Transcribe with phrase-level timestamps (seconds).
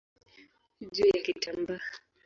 [0.93, 1.79] juu ya kitambaa.